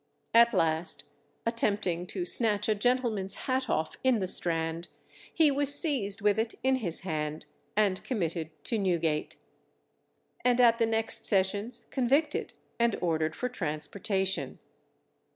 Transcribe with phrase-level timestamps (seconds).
[0.33, 1.03] At last,
[1.45, 4.87] attempting to snatch a gentleman's hat off in the Strand,
[5.31, 7.45] he was seized with it in his hand,
[7.77, 9.35] and committed to Newgate,
[10.43, 14.57] and at the next sessions convicted and ordered for transportation.